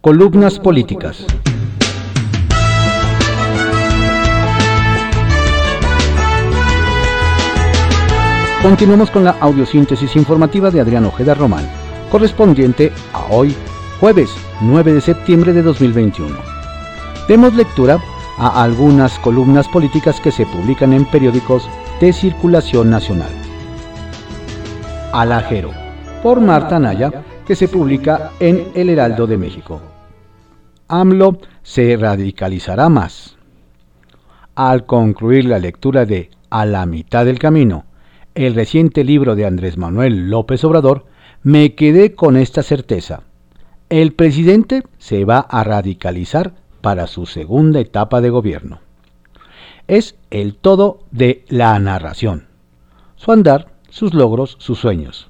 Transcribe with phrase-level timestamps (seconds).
[0.00, 1.26] Columnas políticas.
[8.62, 11.68] Continuamos con la audiosíntesis informativa de Adrián Ojeda Román,
[12.12, 13.56] correspondiente a hoy,
[13.98, 14.30] jueves
[14.60, 16.32] 9 de septiembre de 2021.
[17.26, 17.98] Demos lectura
[18.38, 21.68] a algunas columnas políticas que se publican en periódicos
[22.00, 23.32] de circulación nacional.
[25.12, 25.72] Alajero,
[26.22, 29.80] por Marta Naya, que se publica en El Heraldo de México.
[30.86, 33.38] AMLO se radicalizará más.
[34.54, 37.86] Al concluir la lectura de A la mitad del camino,
[38.34, 41.06] el reciente libro de Andrés Manuel López Obrador,
[41.42, 43.22] me quedé con esta certeza.
[43.88, 46.52] El presidente se va a radicalizar
[46.82, 48.80] para su segunda etapa de gobierno.
[49.86, 52.46] Es el todo de la narración.
[53.16, 55.27] Su andar, sus logros, sus sueños.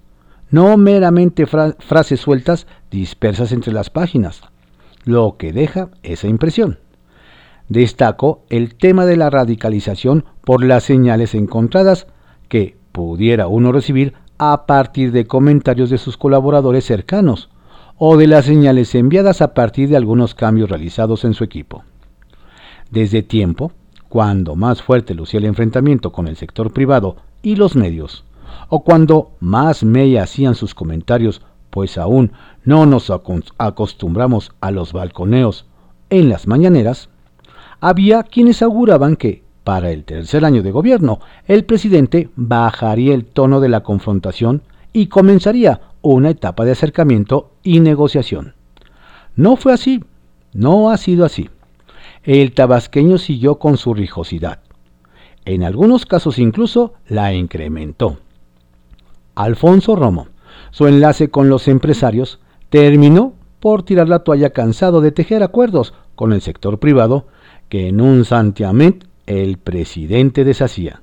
[0.50, 4.42] No meramente frases sueltas dispersas entre las páginas,
[5.04, 6.78] lo que deja esa impresión.
[7.68, 12.06] Destaco el tema de la radicalización por las señales encontradas
[12.48, 17.50] que pudiera uno recibir a partir de comentarios de sus colaboradores cercanos,
[17.98, 21.83] o de las señales enviadas a partir de algunos cambios realizados en su equipo.
[22.90, 23.72] Desde tiempo,
[24.08, 28.24] cuando más fuerte lucía el enfrentamiento con el sector privado y los medios,
[28.69, 32.33] o cuando más me hacían sus comentarios, pues aún
[32.64, 33.12] no nos
[33.58, 35.66] acostumbramos a los balconeos
[36.11, 37.08] en las mañaneras,
[37.80, 43.61] había quienes auguraban que, para el tercer año de gobierno, el presidente bajaría el tono
[43.61, 48.55] de la confrontación y comenzaría una etapa de acercamiento y negociación.
[49.36, 50.02] No fue así,
[50.52, 51.50] no ha sido así.
[52.24, 54.61] El tabasqueño siguió con su rijosidad.
[55.44, 58.19] En algunos casos incluso la incrementó.
[59.39, 60.27] Alfonso Romo,
[60.72, 66.33] su enlace con los empresarios, terminó por tirar la toalla cansado de tejer acuerdos con
[66.33, 67.28] el sector privado
[67.69, 71.03] que en un santiamén el presidente deshacía.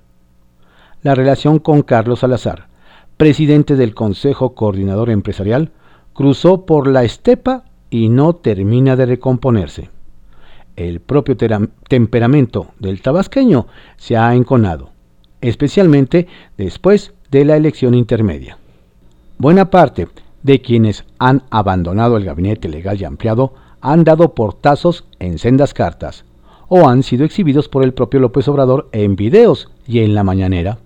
[1.02, 2.68] La relación con Carlos Salazar,
[3.16, 5.72] presidente del Consejo Coordinador Empresarial,
[6.12, 9.92] cruzó por la estepa y no termina de recomponerse.
[10.76, 11.38] El propio
[11.88, 14.92] temperamento del tabasqueño se ha enconado,
[15.42, 18.58] especialmente después de la elección intermedia.
[19.38, 20.08] Buena parte
[20.44, 26.26] de quienes han abandonado el gabinete legal y ampliado han dado portazos en sendas cartas
[26.68, 30.80] o han sido exhibidos por el propio López Obrador en videos y en la mañanera.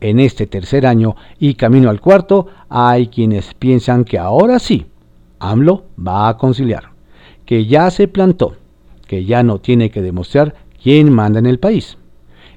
[0.00, 4.86] En este tercer año y camino al cuarto, hay quienes piensan que ahora sí,
[5.38, 6.90] AMLO va a conciliar,
[7.44, 8.56] que ya se plantó,
[9.06, 11.96] que ya no tiene que demostrar quién manda en el país,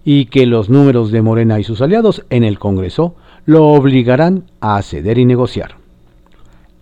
[0.04, 3.16] y que los números de Morena y sus aliados en el Congreso
[3.46, 5.76] lo obligarán a ceder y negociar.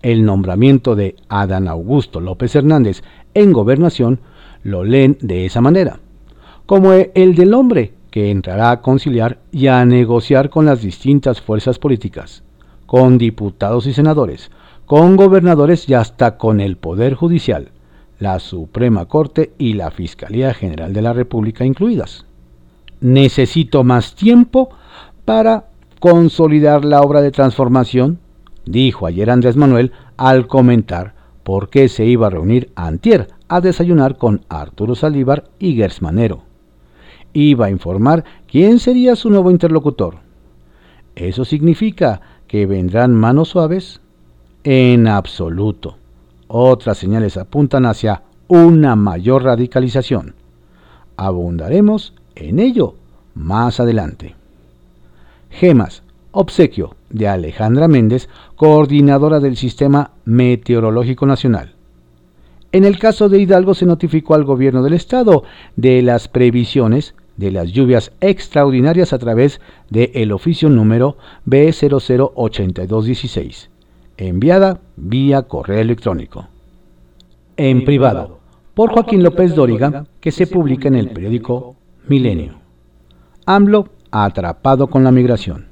[0.02, 3.02] El nombramiento de Adán Augusto López Hernández
[3.34, 4.20] en gobernación
[4.62, 6.00] lo leen de esa manera,
[6.66, 11.78] como el del hombre que entrará a conciliar y a negociar con las distintas fuerzas
[11.78, 12.42] políticas,
[12.86, 14.50] con diputados y senadores,
[14.86, 17.72] con gobernadores y hasta con el Poder Judicial,
[18.18, 22.27] la Suprema Corte y la Fiscalía General de la República incluidas.
[23.00, 24.70] Necesito más tiempo
[25.24, 25.66] para
[26.00, 28.18] consolidar la obra de transformación,
[28.64, 34.16] dijo ayer Andrés Manuel al comentar por qué se iba a reunir antier a desayunar
[34.16, 36.48] con Arturo Salívar y Gersmanero
[37.32, 40.16] iba a informar quién sería su nuevo interlocutor.
[41.14, 44.00] ¿Eso significa que vendrán manos suaves?
[44.64, 45.96] En absoluto.
[46.48, 50.34] Otras señales apuntan hacia una mayor radicalización.
[51.16, 52.94] Abundaremos en ello
[53.34, 54.34] más adelante.
[55.50, 61.74] Gemas, obsequio de Alejandra Méndez, coordinadora del Sistema Meteorológico Nacional.
[62.70, 65.44] En el caso de Hidalgo se notificó al gobierno del estado
[65.76, 71.16] de las previsiones de las lluvias extraordinarias a través del el oficio número
[71.46, 73.68] B008216,
[74.18, 76.48] enviada vía correo electrónico.
[77.56, 78.40] En privado,
[78.74, 81.76] por Joaquín López Dóriga, que se publica en el periódico
[82.08, 82.54] Milenio.
[83.44, 85.66] AMLO atrapado con la migración.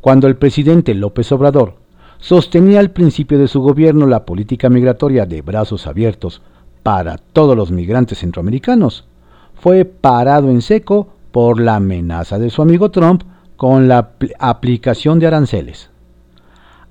[0.00, 1.74] Cuando el presidente López Obrador
[2.18, 6.40] sostenía al principio de su gobierno la política migratoria de brazos abiertos
[6.84, 9.06] para todos los migrantes centroamericanos,
[9.54, 13.24] fue parado en seco por la amenaza de su amigo Trump
[13.56, 15.90] con la aplicación de aranceles.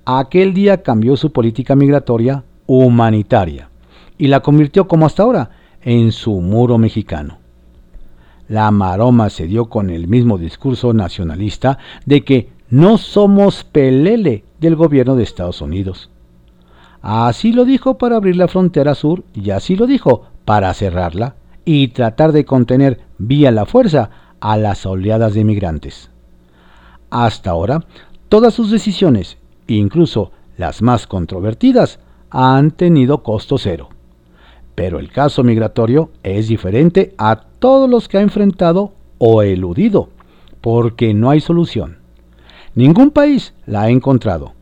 [0.04, 3.70] Aquel día cambió su política migratoria humanitaria
[4.18, 5.50] y la convirtió como hasta ahora
[5.82, 7.47] en su muro mexicano.
[8.48, 14.76] La maroma se dio con el mismo discurso nacionalista de que no somos pelele del
[14.76, 16.10] gobierno de Estados Unidos.
[17.02, 21.36] Así lo dijo para abrir la frontera sur y así lo dijo para cerrarla
[21.66, 24.10] y tratar de contener vía la fuerza
[24.40, 26.10] a las oleadas de migrantes.
[27.10, 27.86] Hasta ahora,
[28.30, 33.90] todas sus decisiones, incluso las más controvertidas, han tenido costo cero.
[34.78, 40.10] Pero el caso migratorio es diferente a todos los que ha enfrentado o eludido,
[40.62, 41.98] porque no hay solución.
[42.76, 44.54] Ningún país la ha encontrado,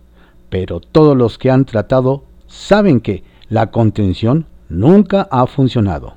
[0.49, 6.13] pero todos los que han tratado saben que la contención nunca ha funcionado.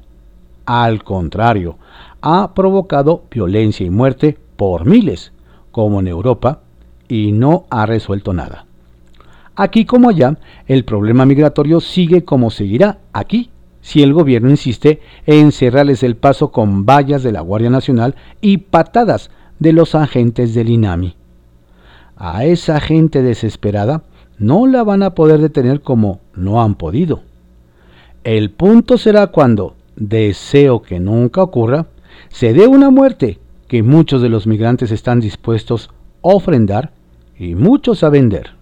[0.65, 1.77] Al contrario,
[2.21, 5.33] ha provocado violencia y muerte por miles,
[5.73, 6.61] como en Europa,
[7.09, 8.65] y no ha resuelto nada.
[9.57, 13.51] Aquí como allá, el problema migratorio sigue como seguirá aquí,
[13.89, 18.59] si el gobierno insiste en cerrarles el paso con vallas de la Guardia Nacional y
[18.59, 19.31] patadas
[19.61, 21.17] de los agentes del INAMI.
[22.15, 24.03] A esa gente desesperada
[24.37, 27.23] no la van a poder detener como no han podido.
[28.25, 31.87] El punto será cuando, deseo que nunca ocurra,
[32.29, 33.39] se dé una muerte
[33.69, 36.93] que muchos de los migrantes están dispuestos a ofrendar
[37.39, 38.58] y muchos a vender.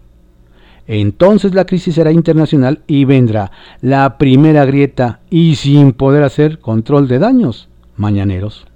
[0.88, 3.50] Entonces la crisis será internacional y vendrá
[3.80, 8.66] la primera grieta y sin poder hacer control de daños mañaneros.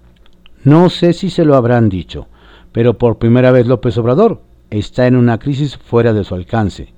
[0.65, 2.27] No sé si se lo habrán dicho,
[2.73, 6.93] pero por primera vez López Obrador está en una crisis fuera de su alcance,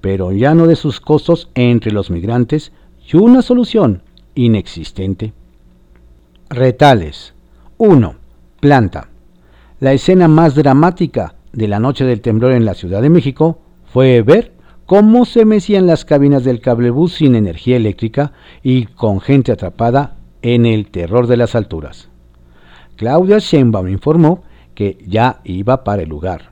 [0.00, 2.72] pero ya no de sus costos entre los migrantes
[3.10, 4.02] y una solución
[4.34, 5.32] inexistente.
[6.48, 7.34] Retales.
[7.78, 8.14] 1.
[8.60, 9.08] Planta.
[9.80, 13.58] La escena más dramática de la noche del temblor en la Ciudad de México
[13.96, 14.52] fue ver
[14.84, 18.32] cómo se mecían las cabinas del cablebús sin energía eléctrica
[18.62, 22.10] y con gente atrapada en el terror de las alturas.
[22.96, 24.42] Claudia Sheinbaum informó
[24.74, 26.50] que ya iba para el lugar.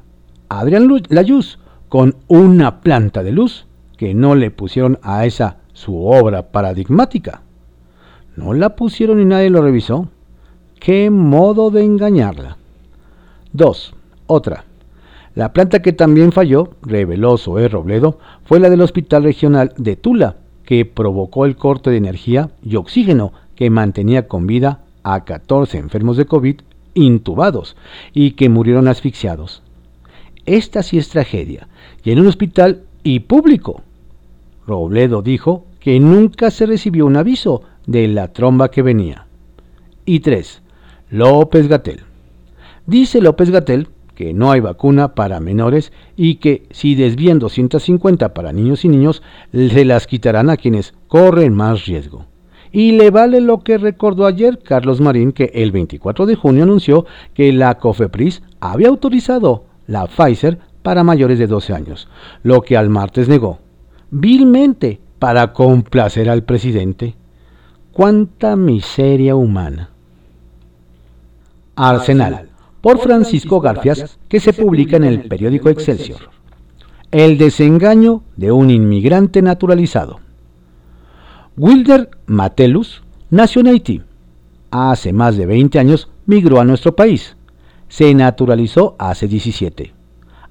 [0.49, 1.59] Adrián Layuz,
[1.91, 3.67] con una planta de luz
[3.99, 7.43] que no le pusieron a esa su obra paradigmática.
[8.37, 10.09] No la pusieron y nadie lo revisó.
[10.81, 12.57] ¡Qué modo de engañarla!
[13.53, 13.95] 2.
[14.29, 14.65] Otra.
[15.35, 20.37] La planta que también falló, reveló Zoé Robledo, fue la del Hospital Regional de Tula,
[20.65, 26.17] que provocó el corte de energía y oxígeno que mantenía con vida a 14 enfermos
[26.17, 26.61] de COVID
[26.95, 27.77] intubados
[28.13, 29.63] y que murieron asfixiados.
[30.47, 31.69] Esta sí es tragedia,
[32.05, 33.83] y en un hospital y público.
[34.67, 39.27] Robledo dijo que nunca se recibió un aviso de la tromba que venía.
[40.07, 40.63] Y 3.
[41.11, 42.01] López Gatel.
[42.87, 48.53] Dice López Gatel que no hay vacuna para menores y que si desvían 250 para
[48.53, 49.23] niños y niños,
[49.53, 52.27] se las quitarán a quienes corren más riesgo.
[52.73, 57.07] Y le vale lo que recordó ayer Carlos Marín que el 24 de junio anunció
[57.33, 62.09] que la COFEPRIS había autorizado la Pfizer para mayores de 12 años,
[62.43, 63.59] lo que al martes negó,
[64.11, 67.15] vilmente, para complacer al presidente.
[67.93, 69.91] ¡Cuánta miseria humana!
[71.77, 72.49] Arsenal,
[72.85, 76.29] por Francisco Garfias, que se publica en el periódico Excelsior.
[77.11, 80.21] El desengaño de un inmigrante naturalizado.
[81.57, 84.03] Wilder Matelus nació en Haití.
[84.71, 87.37] Hace más de 20 años migró a nuestro país.
[87.89, 89.95] Se naturalizó hace 17.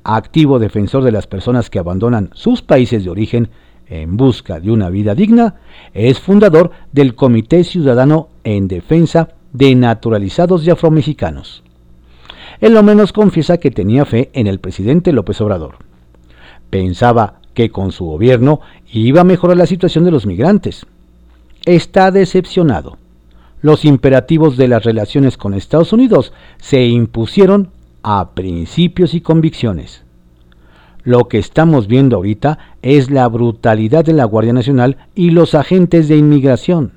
[0.03, 3.49] Activo defensor de las personas que abandonan sus países de origen
[3.87, 5.57] en busca de una vida digna,
[5.93, 11.63] es fundador del Comité Ciudadano en Defensa de Naturalizados y Afromexicanos.
[12.63, 15.75] Él lo menos confiesa que tenía fe en el presidente López Obrador.
[16.69, 20.85] Pensaba que con su gobierno iba a mejorar la situación de los migrantes
[21.65, 22.97] está decepcionado.
[23.61, 27.69] Los imperativos de las relaciones con Estados Unidos se impusieron
[28.01, 30.03] a principios y convicciones.
[31.03, 36.07] Lo que estamos viendo ahorita es la brutalidad de la Guardia Nacional y los agentes
[36.07, 36.93] de inmigración.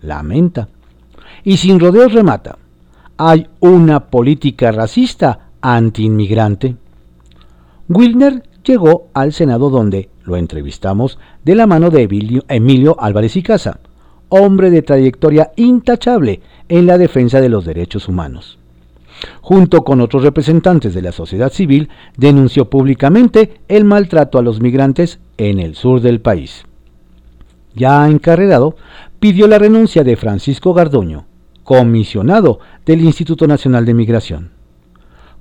[0.00, 0.68] Lamenta.
[1.44, 2.56] Y sin rodeos remata.
[3.22, 6.76] Hay una política racista anti-inmigrante.
[7.86, 12.08] Wilner llegó al Senado donde lo entrevistamos de la mano de
[12.48, 13.78] Emilio, Álvarez y Casa
[14.30, 18.58] hombre de trayectoria intachable en la defensa de los derechos humanos.
[19.42, 25.18] Junto con otros representantes de la sociedad civil, denunció públicamente el maltrato a los migrantes
[25.36, 26.64] en el sur del país.
[27.74, 28.76] Ya encarrerado,
[29.18, 31.26] pidió la renuncia de Francisco Gardoño,
[31.70, 34.50] comisionado del Instituto Nacional de Migración.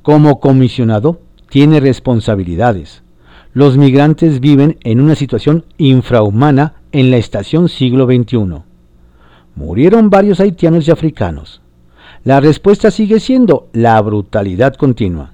[0.03, 3.01] Como comisionado, tiene responsabilidades.
[3.55, 8.61] Los migrantes viven en una situación infrahumana en la estación siglo XXI
[9.55, 11.61] murieron varios haitianos y africanos.
[12.23, 15.31] La respuesta sigue siendo la brutalidad continua.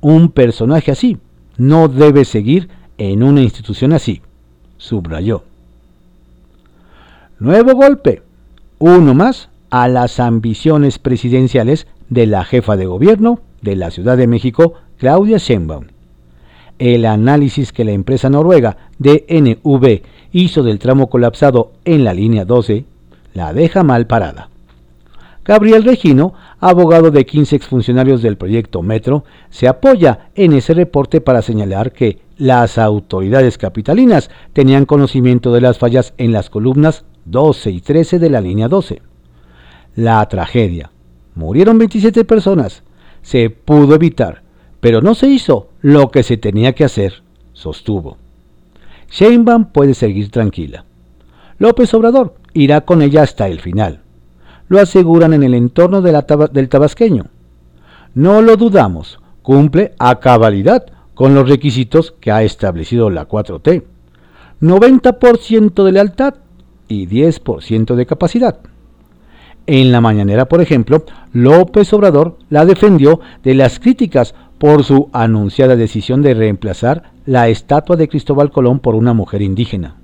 [0.00, 1.18] Un personaje así
[1.58, 4.20] no debe seguir en una institución así.
[4.78, 5.44] subrayó.
[7.38, 8.22] Nuevo golpe,
[8.80, 14.26] uno más a las ambiciones presidenciales de la jefa de gobierno de la Ciudad de
[14.26, 15.86] México, Claudia Sheinbaum.
[16.78, 22.84] El análisis que la empresa noruega DNV hizo del tramo colapsado en la línea 12
[23.34, 24.48] la deja mal parada.
[25.44, 31.40] Gabriel Regino, abogado de 15 exfuncionarios del proyecto Metro, se apoya en ese reporte para
[31.40, 37.80] señalar que las autoridades capitalinas tenían conocimiento de las fallas en las columnas 12 y
[37.80, 39.00] 13 de la línea 12.
[39.98, 40.90] La tragedia.
[41.34, 42.82] Murieron 27 personas.
[43.22, 44.42] Se pudo evitar,
[44.80, 48.16] pero no se hizo lo que se tenía que hacer, sostuvo.
[49.10, 50.84] Sheinbaum puede seguir tranquila.
[51.58, 54.02] López Obrador irá con ella hasta el final
[54.68, 57.26] lo aseguran en el entorno del tabasqueño.
[58.14, 63.82] No lo dudamos, cumple a cabalidad con los requisitos que ha establecido la 4T.
[64.60, 66.34] 90% de lealtad
[66.86, 68.58] y 10% de capacidad.
[69.68, 75.76] En la mañanera, por ejemplo, López Obrador la defendió de las críticas por su anunciada
[75.76, 79.96] decisión de reemplazar la estatua de Cristóbal Colón por una mujer indígena.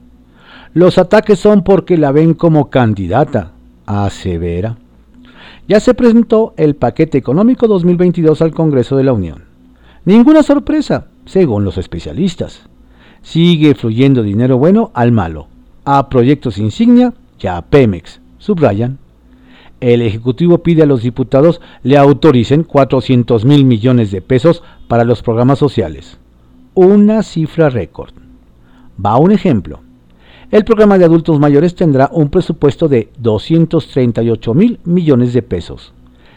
[0.75, 3.53] Los ataques son porque la ven como candidata,
[3.87, 4.77] asevera.
[5.67, 9.45] Ya se presentó el paquete económico 2022 al Congreso de la Unión.
[10.05, 12.61] Ninguna sorpresa, según los especialistas.
[13.23, 15.47] Sigue fluyendo dinero bueno al malo,
[15.87, 18.99] a proyectos insignia y a Pemex, subrayan.
[19.81, 25.23] El Ejecutivo pide a los diputados le autoricen 400 mil millones de pesos para los
[25.23, 26.19] programas sociales.
[26.75, 28.15] Una cifra récord.
[29.05, 29.81] Va un ejemplo.
[30.51, 35.93] El programa de adultos mayores tendrá un presupuesto de 238 mil millones de pesos,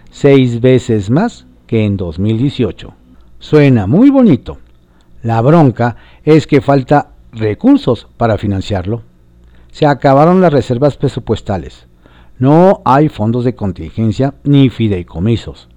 [0.09, 2.93] seis veces más que en 2018.
[3.39, 4.57] Suena muy bonito.
[5.21, 9.03] La bronca es que falta recursos para financiarlo.
[9.71, 11.87] Se acabaron las reservas presupuestales.
[12.39, 15.67] No hay fondos de contingencia ni fideicomisos.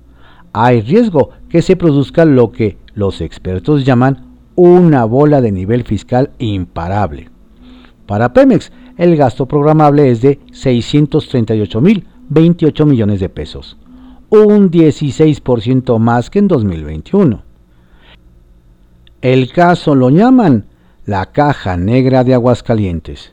[0.52, 6.30] Hay riesgo que se produzca lo que los expertos llaman una bola de nivel fiscal
[6.38, 7.30] imparable.
[8.06, 13.76] Para Pemex, el gasto programable es de 638.028 millones de pesos,
[14.28, 17.42] un 16% más que en 2021.
[19.22, 20.66] El caso lo llaman
[21.06, 23.32] la caja negra de Aguascalientes.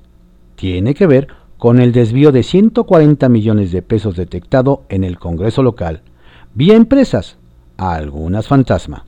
[0.56, 5.64] Tiene que ver con el desvío de 140 millones de pesos detectado en el Congreso
[5.64, 6.02] local,
[6.54, 7.38] vía empresas,
[7.78, 9.06] algunas fantasma.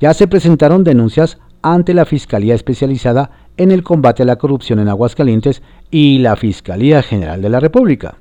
[0.00, 4.88] Ya se presentaron denuncias ante la Fiscalía Especializada en el combate a la corrupción en
[4.88, 8.16] Aguascalientes y la Fiscalía General de la República.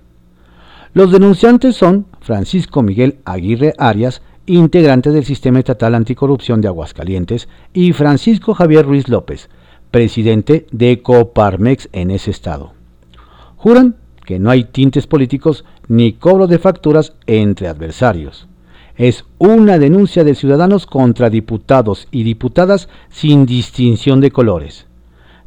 [0.94, 7.94] Los denunciantes son Francisco Miguel Aguirre Arias, integrante del Sistema Estatal Anticorrupción de Aguascalientes, y
[7.94, 9.50] Francisco Javier Ruiz López,
[9.92, 12.79] presidente de Coparmex en ese estado.
[13.60, 18.48] Juran que no hay tintes políticos ni cobro de facturas entre adversarios.
[18.96, 24.88] Es una denuncia de ciudadanos contra diputados y diputadas sin distinción de colores.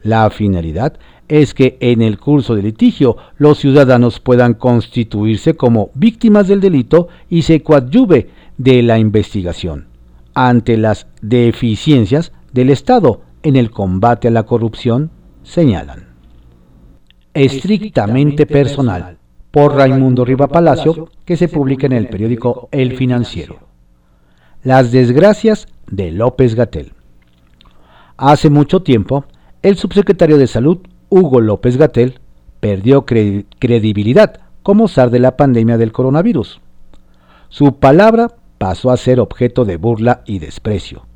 [0.02, 6.49] La finalidad es que en el curso del litigio los ciudadanos puedan constituirse como víctimas
[6.49, 8.28] del delito y se coadyuve
[8.59, 9.87] de la investigación
[10.35, 15.11] ante las deficiencias del Estado en el combate a la corrupción,
[15.42, 16.12] señalan.
[17.34, 19.16] Estrictamente personal,
[19.50, 23.58] por Raimundo Riva Palacio, que se publica en el periódico El Financiero.
[24.62, 26.92] Las desgracias de López Gatel.
[28.18, 29.24] Hace mucho tiempo,
[29.62, 32.20] el subsecretario de Salud, Hugo López Gatel,
[32.60, 36.60] perdió credibilidad como zar de la pandemia del coronavirus.
[37.48, 41.06] Su palabra pasó a ser objeto de burla y desprecio,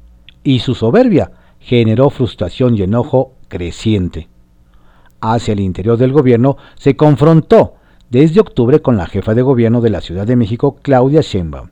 [0.43, 4.29] y su soberbia generó frustración y enojo creciente.
[5.21, 7.75] Hacia el interior del gobierno se confrontó
[8.11, 11.69] desde octubre con la jefa de gobierno de la Ciudad de México, Claudia Sheinbaum,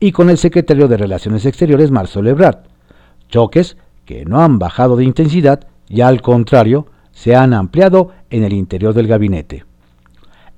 [0.00, 2.58] y con el secretario de Relaciones Exteriores, Marcelo Ebrard.
[3.28, 3.76] Choques
[4.06, 8.94] que no han bajado de intensidad y al contrario, se han ampliado en el interior
[8.94, 9.64] del gabinete.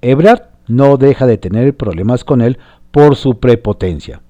[0.01, 2.59] Ebrard no deja de tener problemas con él
[2.91, 4.23] por su prepotencia.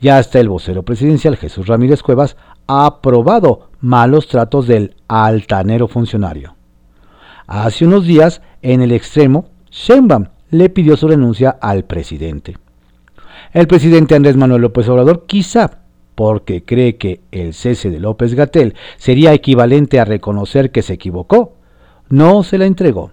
[0.00, 6.56] Ya hasta el vocero presidencial Jesús Ramírez Cuevas ha aprobado malos tratos del altanero funcionario.
[7.46, 12.56] Hace unos días, en el extremo, Sheinbaum le pidió su renuncia al presidente.
[13.52, 15.82] El presidente Andrés Manuel López Obrador quizá
[16.14, 21.54] porque cree que el cese de López Gatel sería equivalente a reconocer que se equivocó,
[22.08, 23.12] no se la entregó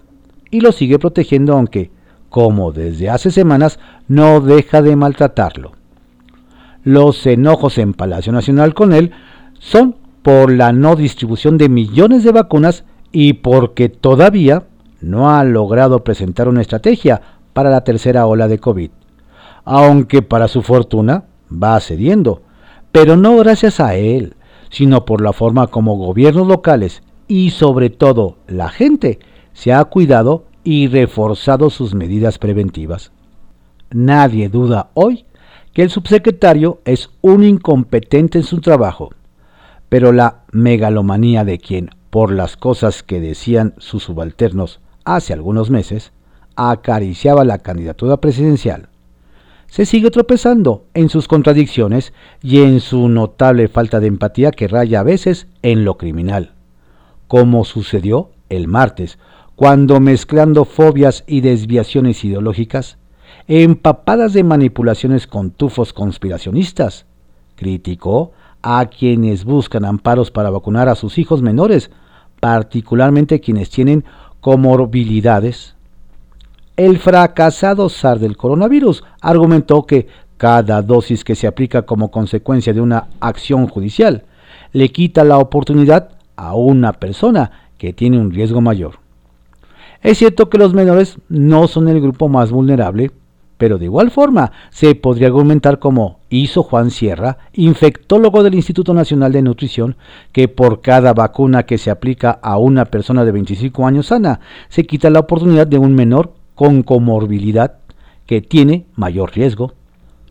[0.50, 1.90] y lo sigue protegiendo aunque,
[2.28, 5.72] como desde hace semanas, no deja de maltratarlo.
[6.84, 9.12] Los enojos en Palacio Nacional con él
[9.58, 14.64] son por la no distribución de millones de vacunas y porque todavía
[15.00, 17.20] no ha logrado presentar una estrategia
[17.52, 18.90] para la tercera ola de COVID,
[19.64, 22.42] aunque para su fortuna va cediendo,
[22.92, 24.34] pero no gracias a él,
[24.70, 29.18] sino por la forma como gobiernos locales y sobre todo la gente
[29.52, 33.12] se ha cuidado y reforzado sus medidas preventivas.
[33.90, 35.26] Nadie duda hoy
[35.72, 39.10] que el subsecretario es un incompetente en su trabajo,
[39.88, 46.12] pero la megalomanía de quien, por las cosas que decían sus subalternos hace algunos meses,
[46.56, 48.88] acariciaba la candidatura presidencial,
[49.70, 52.12] se sigue tropezando en sus contradicciones
[52.42, 56.54] y en su notable falta de empatía que raya a veces en lo criminal,
[57.28, 59.18] como sucedió el martes,
[59.54, 62.98] cuando mezclando fobias y desviaciones ideológicas,
[63.46, 67.06] empapadas de manipulaciones con tufos conspiracionistas,
[67.54, 71.90] criticó a quienes buscan amparos para vacunar a sus hijos menores,
[72.40, 74.04] particularmente quienes tienen
[74.40, 75.76] comorbilidades.
[76.76, 82.80] El fracasado SAR del coronavirus argumentó que cada dosis que se aplica como consecuencia de
[82.80, 84.24] una acción judicial
[84.72, 88.94] le quita la oportunidad a una persona que tiene un riesgo mayor.
[90.02, 93.10] Es cierto que los menores no son el grupo más vulnerable,
[93.60, 99.32] pero de igual forma se podría argumentar como hizo Juan Sierra, infectólogo del Instituto Nacional
[99.32, 99.96] de Nutrición,
[100.32, 104.40] que por cada vacuna que se aplica a una persona de 25 años sana,
[104.70, 107.74] se quita la oportunidad de un menor con comorbilidad
[108.24, 109.74] que tiene mayor riesgo.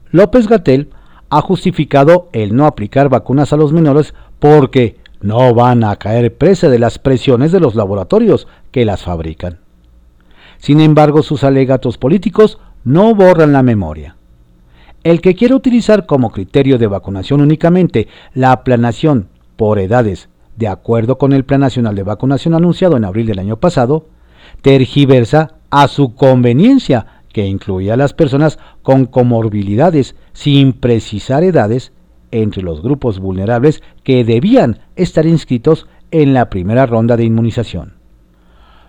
[0.09, 0.89] López Gatel
[1.29, 6.67] ha justificado el no aplicar vacunas a los menores porque no van a caer presa
[6.67, 9.59] de las presiones de los laboratorios que las fabrican.
[10.57, 12.57] Sin embargo, sus alegatos políticos
[12.89, 14.15] no borran la memoria.
[15.03, 20.27] El que quiere utilizar como criterio de vacunación únicamente la aplanación por edades
[20.57, 24.07] de acuerdo con el Plan Nacional de Vacunación anunciado en abril del año pasado,
[24.63, 31.93] tergiversa a su conveniencia que incluía a las personas con comorbilidades sin precisar edades
[32.31, 37.93] entre los grupos vulnerables que debían estar inscritos en la primera ronda de inmunización.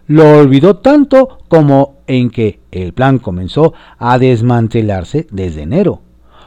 [0.06, 6.02] Lo olvidó tanto como en que el plan comenzó a desmantelarse desde enero,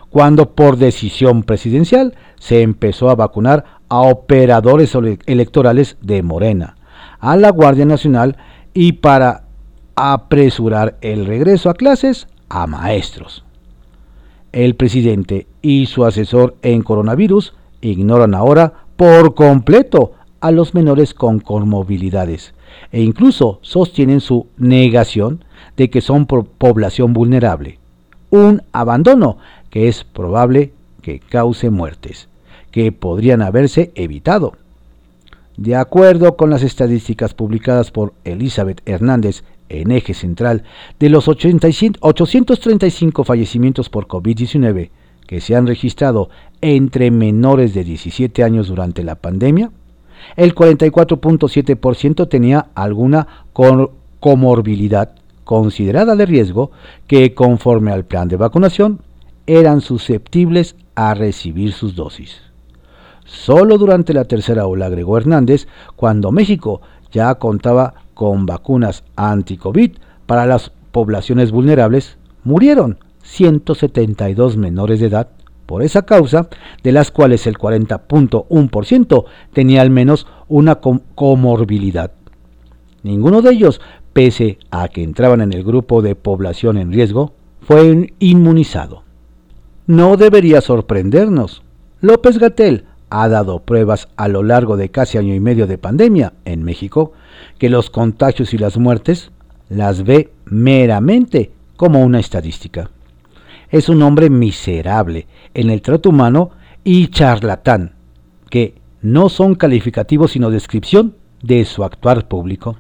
[0.10, 6.76] cuando por decisión presidencial se empezó a vacunar a operadores electorales de Morena,
[7.20, 8.38] a la Guardia Nacional
[8.74, 9.44] y para
[9.96, 13.44] apresurar el regreso a clases a maestros.
[14.52, 21.40] El presidente y su asesor en coronavirus ignoran ahora por completo a los menores con
[21.40, 22.54] comorbilidades
[22.92, 25.44] e incluso sostienen su negación
[25.78, 27.80] de que son población vulnerable.
[28.30, 29.38] Un abandono
[29.70, 32.28] que es probable que cause muertes,
[32.72, 34.54] que podrían haberse evitado.
[35.58, 40.64] De acuerdo con las estadísticas publicadas por Elizabeth Hernández en eje central,
[41.00, 44.90] de los 835 fallecimientos por COVID-19
[45.28, 46.30] que se han registrado
[46.62, 49.72] entre menores de 17 años durante la pandemia,
[50.36, 53.46] el 44.7% tenía alguna
[54.20, 56.72] comorbilidad considerada de riesgo
[57.08, 59.02] que conforme al plan de vacunación
[59.46, 62.42] eran susceptibles a recibir sus dosis.
[63.26, 69.94] Solo durante la tercera ola, agregó Hernández, cuando México ya contaba con vacunas anti-COVID
[70.26, 75.30] para las poblaciones vulnerables, murieron 172 menores de edad
[75.66, 76.50] por esa causa,
[76.84, 82.12] de las cuales el 40.1% tenía al menos una comorbilidad.
[83.02, 83.82] Ninguno de ellos,
[84.14, 89.04] pese a que entraban en el grupo de población en riesgo, fue inmunizado.
[89.88, 91.64] No debería sorprendernos.
[92.00, 96.34] López Gatel ha dado pruebas a lo largo de casi año y medio de pandemia
[96.46, 97.14] en México
[97.58, 99.32] que los contagios y las muertes
[99.70, 102.90] las ve meramente como una estadística.
[103.70, 106.52] Es un hombre miserable en el trato humano
[106.84, 107.94] y charlatán,
[108.50, 112.78] que no son calificativos sino descripción de su actuar público.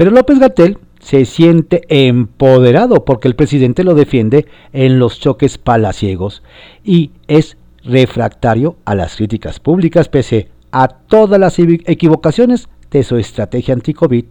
[0.00, 6.42] Pero López Gatel se siente empoderado porque el presidente lo defiende en los choques palaciegos
[6.82, 13.74] y es refractario a las críticas públicas pese a todas las equivocaciones de su estrategia
[13.74, 14.24] anti-COVID,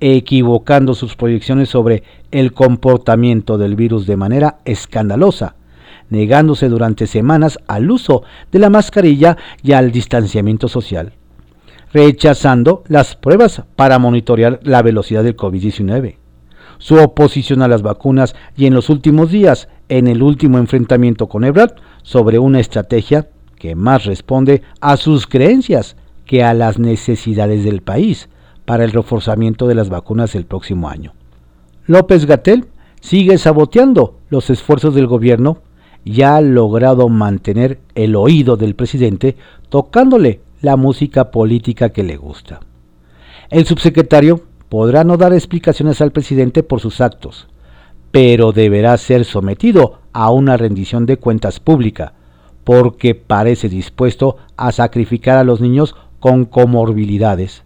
[0.00, 5.56] equivocando sus proyecciones sobre el comportamiento del virus de manera escandalosa,
[6.10, 11.14] negándose durante semanas al uso de la mascarilla y al distanciamiento social,
[11.92, 16.16] rechazando las pruebas para monitorear la velocidad del COVID-19,
[16.78, 21.44] su oposición a las vacunas y en los últimos días, en el último enfrentamiento con
[21.44, 25.96] Ebrard, sobre una estrategia que más responde a sus creencias
[26.26, 28.28] que a las necesidades del país,
[28.64, 31.14] para el reforzamiento de las vacunas el próximo año.
[31.86, 32.66] López Gatel
[33.00, 35.62] sigue saboteando los esfuerzos del gobierno
[36.04, 39.36] y ha logrado mantener el oído del presidente
[39.70, 42.60] tocándole la música política que le gusta.
[43.50, 47.48] El subsecretario podrá no dar explicaciones al presidente por sus actos,
[48.10, 52.12] pero deberá ser sometido a una rendición de cuentas pública,
[52.64, 57.62] porque parece dispuesto a sacrificar a los niños con comorbilidades.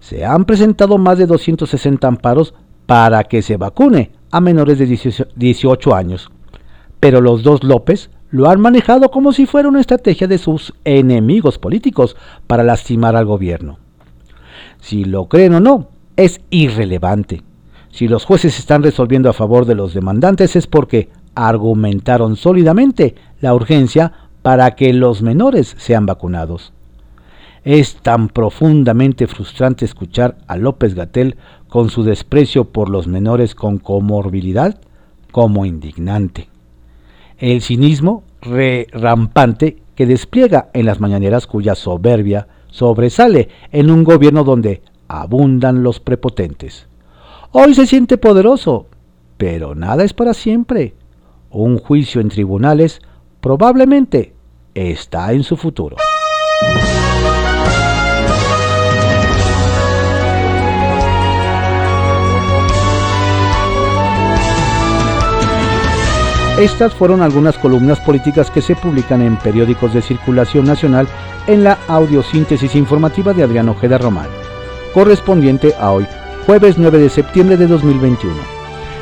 [0.00, 2.54] Se han presentado más de 260 amparos
[2.86, 4.86] para que se vacune a menores de
[5.36, 6.30] 18 años,
[6.98, 11.58] pero los dos López lo han manejado como si fuera una estrategia de sus enemigos
[11.58, 12.16] políticos
[12.46, 13.78] para lastimar al gobierno.
[14.80, 17.42] Si lo creen o no, es irrelevante.
[17.90, 23.54] Si los jueces están resolviendo a favor de los demandantes es porque argumentaron sólidamente la
[23.54, 24.12] urgencia
[24.42, 26.72] para que los menores sean vacunados.
[27.64, 31.36] Es tan profundamente frustrante escuchar a López Gatel
[31.68, 34.80] con su desprecio por los menores con comorbilidad
[35.30, 36.49] como indignante.
[37.40, 44.82] El cinismo rampante que despliega en las mañaneras cuya soberbia sobresale en un gobierno donde
[45.08, 46.86] abundan los prepotentes.
[47.50, 48.88] Hoy se siente poderoso,
[49.38, 50.92] pero nada es para siempre.
[51.50, 53.00] Un juicio en tribunales
[53.40, 54.34] probablemente
[54.74, 55.96] está en su futuro.
[66.60, 71.08] Estas fueron algunas columnas políticas que se publican en periódicos de circulación nacional
[71.46, 74.28] en la audiosíntesis informativa de Adrián Ojeda Román,
[74.92, 76.06] correspondiente a hoy,
[76.44, 78.34] jueves 9 de septiembre de 2021.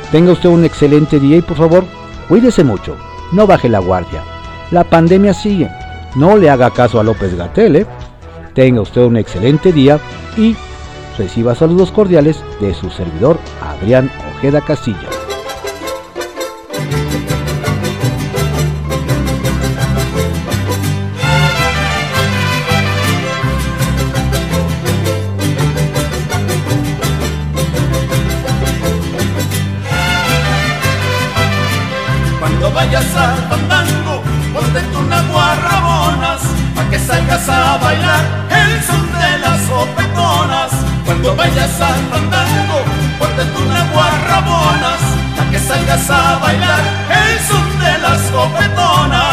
[0.09, 1.83] Tenga usted un excelente día y por favor,
[2.29, 2.95] cuídese mucho,
[3.33, 4.23] no baje la guardia.
[4.71, 5.69] La pandemia sigue,
[6.15, 7.85] no le haga caso a López Gatel, ¿eh?
[8.53, 9.99] Tenga usted un excelente día
[10.37, 10.55] y
[11.17, 15.18] reciba saludos cordiales de su servidor Adrián Ojeda Castilla.
[41.79, 42.83] Vayas al fandango,
[43.19, 44.99] ponte tus guarrabonas,
[45.37, 49.28] para que salgas a bailar el son de las copetonas.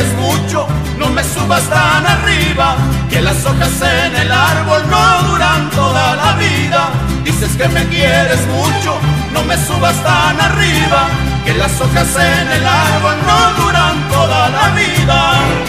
[0.00, 0.66] Quieres mucho,
[0.98, 2.76] no me subas tan arriba,
[3.10, 6.90] que las hojas en el árbol no duran toda la vida.
[7.24, 8.98] Dices que me quieres mucho,
[9.32, 11.08] no me subas tan arriba,
[11.44, 15.59] que las hojas en el árbol no duran toda la vida.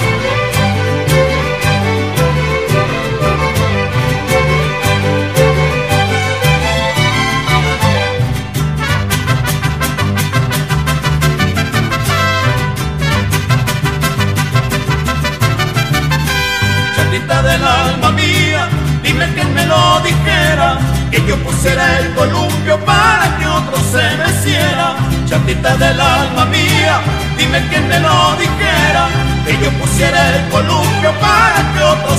[21.11, 24.95] que yo pusiera el columpio para que otro se meciera.
[25.25, 27.01] Chatita del alma mía,
[27.37, 29.07] dime quién me lo dijera
[29.45, 32.11] que yo pusiera el columpio para que otro